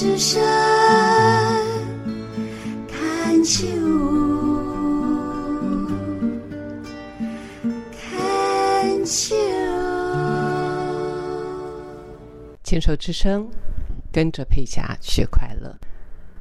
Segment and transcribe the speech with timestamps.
[0.00, 0.40] 之声
[2.86, 3.66] 看秋，
[7.90, 9.34] 看秋。
[12.62, 13.48] 牵手之声，
[14.12, 15.76] 跟着佩霞学快乐。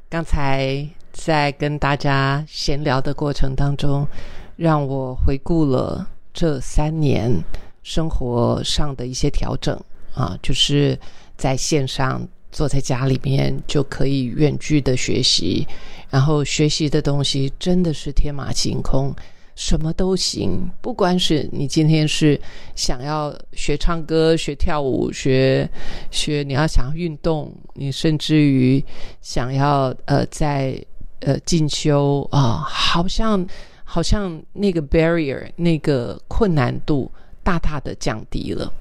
[0.07, 4.07] 刚才在跟大家闲聊的过程当中，
[4.55, 7.43] 让我回顾了这三年
[7.81, 9.75] 生活上的一些调整
[10.13, 10.95] 啊，就是
[11.35, 15.67] 在线上坐在家里面就可以远距的学习，
[16.09, 19.15] 然后学习的东西真的是天马行空。
[19.59, 22.39] 什么都行，不管是你今天是
[22.75, 25.67] 想要学唱歌、学跳舞、学
[26.11, 28.83] 学，你要想要运动，你甚至于
[29.19, 30.79] 想要呃在
[31.21, 33.43] 呃进修啊，好像
[33.83, 37.11] 好像那个 barrier 那个困难度
[37.41, 38.71] 大大的降低了。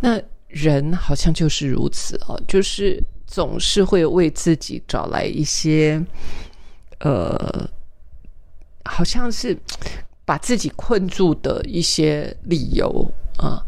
[0.00, 0.20] 那
[0.50, 6.04] 人好像就是如此哦，就是总是会为自己找来一些
[7.00, 7.68] 呃，
[8.84, 9.56] 好像是。
[10.22, 13.04] 把自己困住的一些理由
[13.36, 13.58] 啊，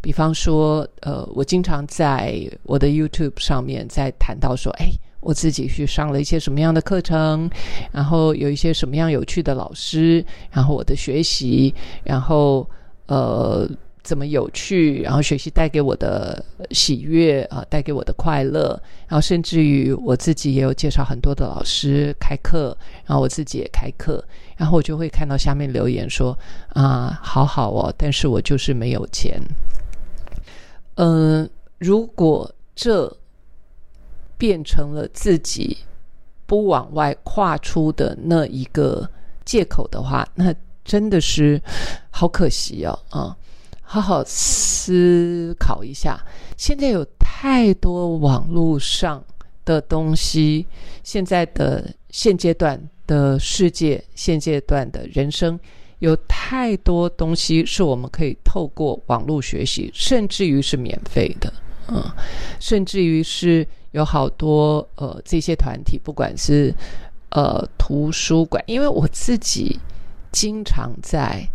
[0.00, 4.88] 比方说，呃，我经常在我的 YouTube 上面在谈到说，哎，
[5.20, 7.50] 我自己去上了一些什么样的课程，
[7.92, 12.66] 然后有一些什么样有趣的老师，然后我的学习，然后
[13.08, 13.68] 呃。
[14.06, 15.02] 怎么有趣？
[15.02, 18.80] 然后学习带给我的喜悦啊，带给我的快乐。
[19.08, 24.24] 然后甚至于我自己也有介绍很多的老师开课，然后我自己也开课。
[24.56, 26.38] 然后我就会看到下面留言说
[26.72, 29.42] ：“啊，好好哦，但是我就是没有钱。”
[30.94, 33.12] 嗯，如果这
[34.38, 35.76] 变成了自己
[36.46, 39.08] 不往外跨出的那一个
[39.44, 41.60] 借口的话，那真的是
[42.10, 43.36] 好可惜哦啊！
[43.88, 46.20] 好好思考一下，
[46.56, 49.24] 现在有太多网络上
[49.64, 50.66] 的东西，
[51.04, 55.58] 现在的现阶段的世界，现阶段的人生，
[56.00, 61.52] 有太多东西是我们可以透过网络学习，甚至于是免费的，
[61.86, 62.02] 嗯，
[62.58, 66.74] 甚至于是有好多呃这些团体，不管是
[67.30, 69.78] 呃图书馆，因为我自己
[70.32, 71.48] 经常在。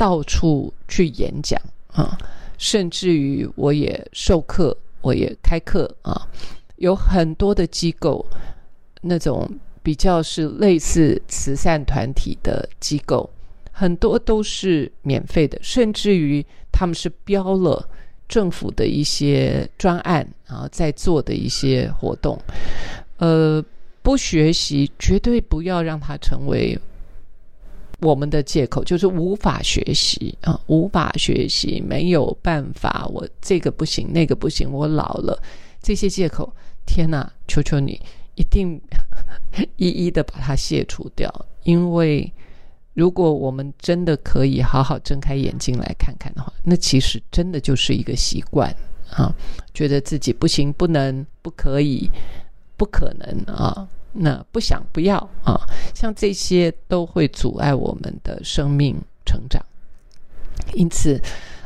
[0.00, 1.60] 到处去演讲
[1.92, 2.16] 啊，
[2.56, 6.26] 甚至于我也授课，我也开课啊，
[6.76, 8.24] 有很多的机构，
[9.02, 9.46] 那种
[9.82, 13.28] 比较是类似慈善团体的机构，
[13.70, 17.86] 很多都是免费的，甚至于他们是标了
[18.26, 22.40] 政府的一些专案啊，在做的一些活动，
[23.18, 23.62] 呃，
[24.00, 26.78] 不学习绝对不要让它成为。
[28.00, 35.40] 我们的借口就是无法学习啊，无法学习，没有办法，我这个不行，那个不行，我老了，
[35.82, 36.52] 这些借口，
[36.86, 38.00] 天哪，求求你，
[38.34, 38.80] 一定
[39.76, 41.32] 一一的把它卸除掉，
[41.64, 42.32] 因为
[42.94, 48.74] 如果我们真的可以好好睁开眼睛来看看的话，那其实真的就是一个习惯
[49.10, 49.34] 啊，
[49.74, 52.10] 觉得自己不行，不能，不可以，
[52.76, 53.86] 不可能啊。
[54.12, 55.60] 那不想不要啊，
[55.94, 59.64] 像这些都会阻碍我们的生命成长。
[60.74, 61.20] 因此，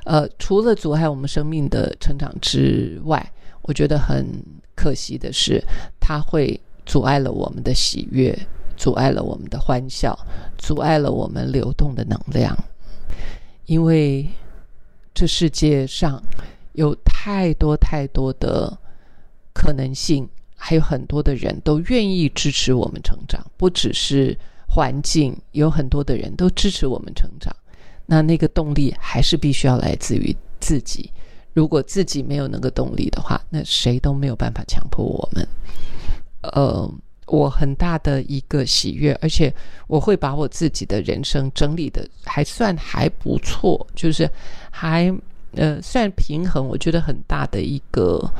[0.04, 3.32] 呃，除了阻碍我们生命的成长之外，
[3.62, 4.26] 我觉得很
[4.74, 5.62] 可惜的是，
[5.98, 8.38] 它会阻碍了我们的喜悦，
[8.76, 10.16] 阻碍了我们的欢笑，
[10.58, 12.56] 阻碍了我们流动的能量。
[13.66, 14.28] 因为
[15.14, 16.22] 这世界上
[16.74, 18.78] 有太多太多的
[19.54, 20.28] 可能性。
[20.66, 24.34] 还有很多的人都愿意支持我们成长，不只是
[24.66, 27.54] 环境，有很多的人都支持我们成长。
[28.06, 31.12] 那那个动力还是必须要来自于自己。
[31.52, 35.46] 如果自己没有那个动力的话，那谁都没有办法强迫我们。
[36.40, 36.90] 呃，
[37.26, 39.54] 我很大的一个喜悦，而且
[39.86, 44.26] 我会把我自己的人生整理的还算还不错，就是
[44.70, 45.14] 还
[45.56, 46.66] 呃算平衡。
[46.66, 48.32] 我觉得很大的一个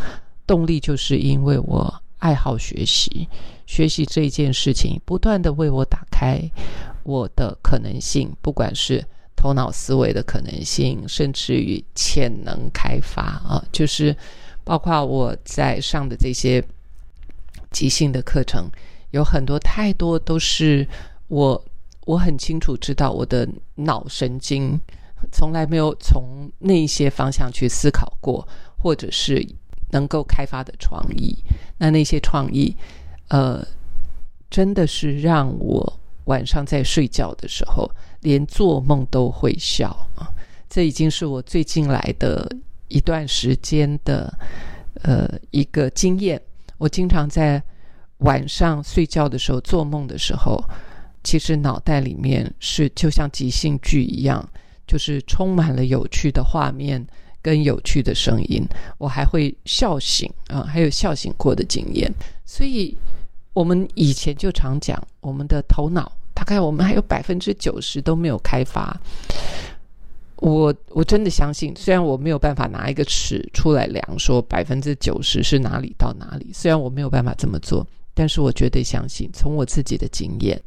[0.47, 2.01] 动力，就是因为我。
[2.19, 3.29] 爱好学习，
[3.67, 6.41] 学习这件事情不断的为我打开
[7.03, 9.05] 我的可能性，不管是
[9.37, 14.17] 头脑思维的可能性，甚至于潜能开发啊，就是
[14.65, 16.65] 包括我在上的这些
[17.71, 18.71] 即兴的课程，
[19.11, 20.87] 有很多太多都是
[21.29, 21.63] 我
[22.07, 24.81] 我很清楚知道我的脑神经
[25.31, 29.47] 从来没有从那些方向去思考过，或者是。
[29.95, 31.39] 能够开发的创意，
[31.79, 32.77] 那那些创意，
[33.29, 33.65] 呃，
[34.51, 37.89] 真的是让我晚上在睡觉的时候，
[38.23, 40.27] 连做梦都会笑啊！
[40.69, 42.51] 这已经是我最近来的
[42.89, 44.37] 一段时间的
[45.03, 46.41] 呃一个经验。
[46.77, 47.63] 我经常在
[48.19, 50.61] 晚上睡觉的时候做梦的时候，
[51.23, 54.45] 其实脑袋里面是就像即兴剧一样，
[54.89, 57.07] 就是充满了有趣的画面
[57.45, 62.11] 跟有趣的声音，我还会笑醒啊，还有笑醒过的经验。
[62.47, 62.97] 所以，
[63.53, 68.99] 我们以前就常讲，我们的头脑大概我们还有百分之九十都没有开发。
[70.37, 80.59] 我我真的相信，虽然我没有办法拿一个尺出来量，说百分之九十是哪里到哪里，虽然我没有办法这么做，但是我绝对相信，从我自己的经验，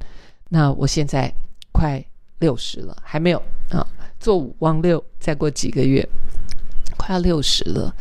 [0.48, 1.34] 那我现在
[1.72, 2.04] 快
[2.38, 3.42] 六十了，还没有
[3.72, 3.86] 啊，
[4.20, 6.08] 做五忘六，再过几个月，
[6.98, 7.94] 快要六十了，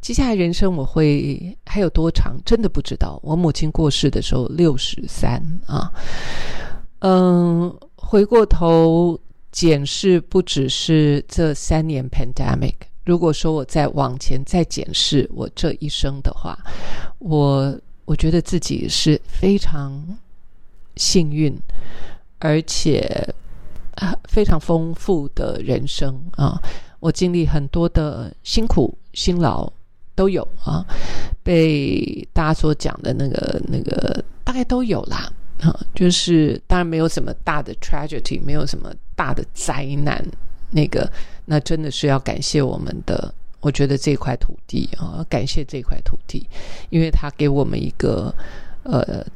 [0.00, 3.20] 接下来人生我会还有多长，真的不知道。
[3.22, 5.92] 我母亲过世的时候六十三啊，
[7.00, 9.18] 嗯，回过头。
[9.50, 12.74] 检视不只是这三年 pandemic。
[13.04, 16.56] 如果说我再往前再检视我这一生的话，
[17.18, 20.00] 我我觉得自己是非常
[20.96, 21.58] 幸运，
[22.38, 23.34] 而且
[24.28, 26.60] 非常丰富的人生啊！
[27.00, 29.70] 我经历很多的辛苦辛劳
[30.14, 30.84] 都有啊，
[31.42, 35.32] 被大家所讲的那个那个大概都有啦。
[35.60, 40.24] 啊，就是当然没有什么大的 tragedy，没有什么大的灾难，
[40.70, 41.10] 那个
[41.44, 46.46] 那真的是要感谢我们的，我觉得这块土地啊，感谢这块土地，
[46.90, 48.32] 因为它给我们一个
[48.84, 49.26] 呃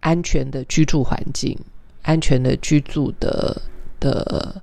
[0.00, 1.58] 安全的居住环境，
[2.02, 3.62] 安全的居住的
[3.98, 4.62] 的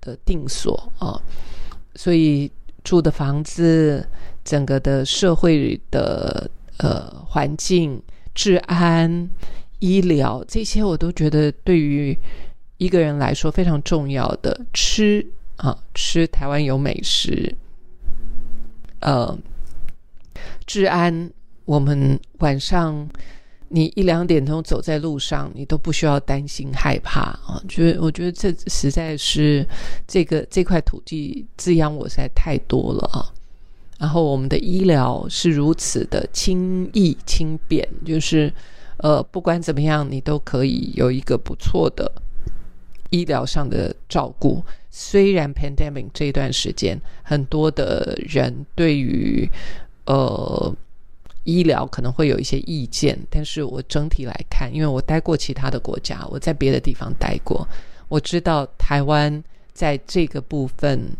[0.00, 1.20] 的定所啊，
[1.94, 2.50] 所以
[2.84, 4.06] 住的房子，
[4.44, 8.02] 整个的社会的呃环境
[8.34, 9.28] 治安。
[9.80, 12.18] 医疗这些我都觉得对于
[12.78, 15.24] 一个人来说非常重要的吃
[15.54, 17.54] 啊，吃台湾有美食，
[18.98, 19.38] 呃，
[20.66, 21.30] 治安，
[21.64, 23.08] 我们晚上
[23.68, 27.62] 你一两点钟走在路上，你都不需要担心害怕啊。
[27.68, 29.66] 觉得我觉得这实在是
[30.06, 33.26] 这个这块土地滋养我实在太多了啊。
[33.98, 38.52] 然后我们的医疗是如此的轻易轻便，就是。
[39.00, 42.10] 呃，不管怎么样，你都可以有一个不错的
[43.10, 44.60] 医疗上的照顾。
[44.90, 49.48] 虽然 pandemic 这一段时间，很多的人对于
[50.06, 50.74] 呃
[51.48, 57.66] 医疗可能会有一些意见，但是我整体来看，因为我待过其他的国家，我在别的地方待过，
[58.08, 59.42] 我知道台湾
[59.72, 61.10] 在这个部分，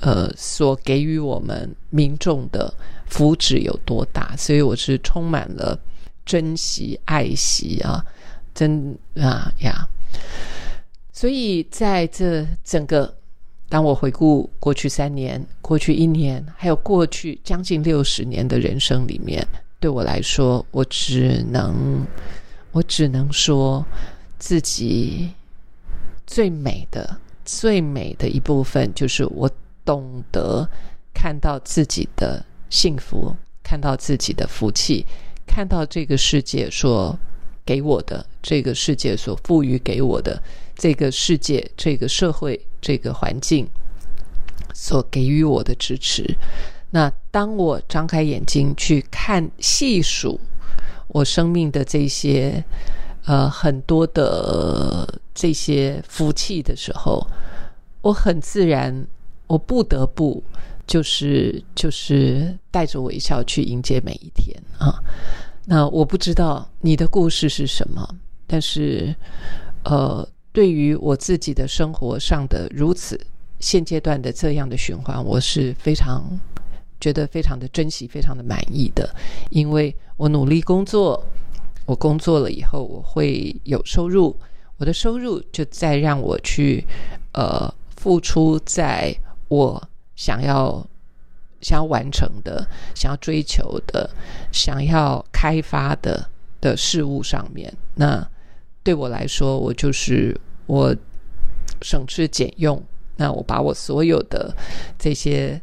[0.00, 2.74] 呃，所给予我们民众的
[3.06, 5.78] 福祉有多大，所以我是充满了。
[6.28, 8.04] 珍惜、爱惜啊，
[8.54, 9.88] 真啊呀！
[11.10, 13.16] 所以在这整个，
[13.66, 19.42] 当我回顾过去三年、过去一年，还有过去将近六十年的人生里面，
[19.80, 22.06] 对我来说，我只能，
[22.72, 23.84] 我只能说，
[24.38, 25.30] 自己
[26.26, 29.50] 最美的、最美的一部分，就是我
[29.84, 30.68] 懂得
[31.14, 35.06] 看到自己的幸福，看到自己的福气。
[35.46, 37.18] 看到这个世界所
[37.64, 40.42] 给我的，这个世界所赋予给我的，
[40.76, 43.66] 这个世界、这个社会、这个环境
[44.74, 46.36] 所给予我的支持。
[46.90, 50.40] 那当我张开眼睛去看、细数
[51.08, 52.64] 我生命的这些
[53.24, 57.26] 呃很多的这些福气的时候，
[58.00, 59.06] 我很自然，
[59.46, 60.42] 我不得不。
[60.88, 64.98] 就是就是带着微笑去迎接每一天啊！
[65.66, 68.08] 那我不知道你的故事是什么，
[68.46, 69.14] 但是
[69.84, 73.20] 呃，对于我自己的生活上的如此
[73.60, 76.24] 现阶段的这样的循环，我是非常
[77.00, 79.14] 觉得非常的珍惜、非常的满意的，
[79.50, 81.24] 因为我努力工作，
[81.86, 84.36] 我工作了以后我会有收入，
[84.76, 86.86] 我的收入就再让我去
[87.32, 89.14] 呃付出在
[89.48, 89.82] 我。
[90.18, 90.84] 想要
[91.60, 94.10] 想要完成的、想要追求的、
[94.50, 96.28] 想要开发的
[96.60, 98.28] 的事物上面，那
[98.82, 100.36] 对我来说，我就是
[100.66, 100.92] 我
[101.82, 102.82] 省吃俭用。
[103.14, 104.52] 那我把我所有的
[104.98, 105.62] 这些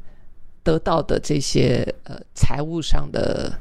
[0.66, 3.58] 得到的这些呃财务上的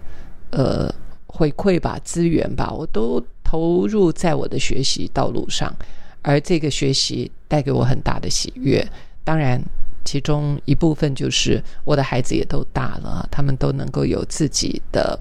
[0.50, 0.92] 呃
[1.26, 5.72] 回馈吧、资源吧，我都投入在我的学习道路上，
[6.22, 8.84] 而这个学习带给我很大的喜悦。
[9.22, 9.62] 当然。
[10.06, 15.18] 其中一部分就是我的孩子也都大了，他们都能够有自己的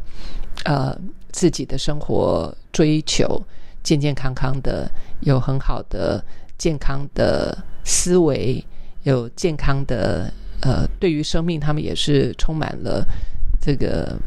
[0.66, 0.94] 呃
[1.32, 3.42] 自己的生活追求，
[3.82, 6.22] 健健康康的，有很好的
[6.58, 8.62] 健康的思维，
[9.04, 10.30] 有健康的
[10.64, 13.06] 呃，对于生命他们也是充满了
[13.62, 14.18] 这个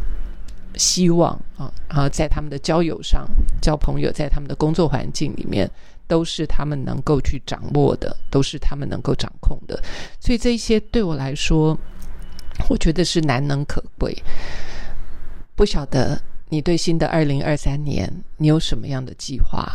[0.76, 3.26] 希望啊，然后在他们的交友上
[3.62, 5.70] 交朋友，在他们的工作环境里面，
[6.06, 9.82] 都是他们能够去掌握的，都是他们能够掌控的。
[10.20, 11.78] 所以这一些对我来说，
[12.68, 14.14] 我觉得是难能可贵。
[15.54, 19.66] 不晓得你对新的二零二三年你有什么样的计划？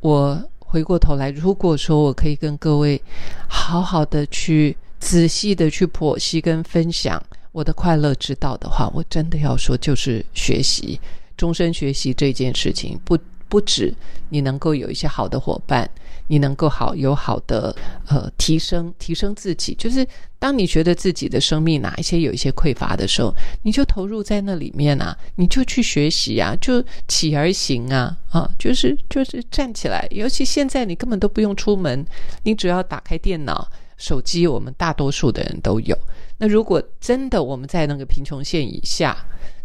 [0.00, 3.00] 我回过头来，如果说我可以跟各位
[3.48, 11.00] 好好的去仔细的去剖析跟分享我的快乐之道的话，我真的要说，就是学习，
[11.36, 13.18] 终身学习这件事情不。
[13.50, 13.94] 不止
[14.28, 15.88] 你能够有一些好的伙伴，
[16.26, 17.74] 你能够好有好的
[18.06, 20.06] 呃提升提升自己，就是
[20.38, 30.06] 当你觉得自己的生命哪一些有一些匮乏的时候，你就投入在那里面啊，你就去学习啊，就起而行啊啊，就是就是站起来。
[30.10, 32.04] 尤其现在你根本都不用出门，
[32.42, 33.66] 你只要打开电脑、
[33.98, 35.94] 手机，我们大多数的人都有。
[36.38, 39.16] 那如果真的我们在那个贫穷线以下，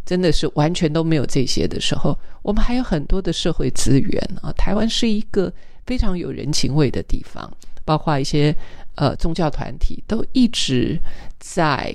[0.05, 4.51] 真的是完全都没有这些的时候，我们还有很多的社会资源啊。
[4.53, 5.53] 台湾是一个
[5.85, 7.49] 非常有人情味的地方，
[7.85, 8.53] 包括一些
[8.95, 10.99] 呃宗教团体都一直
[11.39, 11.93] 在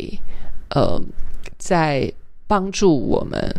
[0.70, 0.98] 呃
[1.58, 2.10] 在
[2.46, 3.54] 帮助我们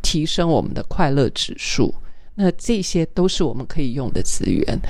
[0.00, 1.94] 提升我们的快乐指数。
[2.36, 4.80] 那这些都是我们可以用的资源。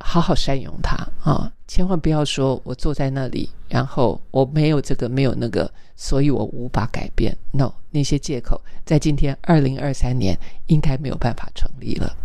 [0.00, 1.52] 好好善用它啊！
[1.68, 7.36] 千万不要说我坐在那里，然后我没有这个没有那个，所以我无法改变。
[7.52, 12.16] No，那些借口在今天二零二三年应该没有办法成立了。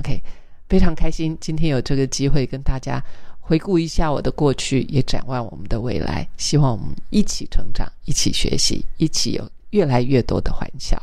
[0.00, 0.20] OK，
[0.68, 3.00] 非常开心今天有这个机会跟大家
[3.38, 6.26] 回顾一下我的过去，也展望我们的未来。
[6.38, 11.00] 希望我们一起成长，一起学习，一起有越来越多的欢笑。